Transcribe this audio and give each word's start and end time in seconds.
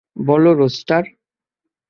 বলো, 0.15 0.51
রুস্টার। 0.53 1.03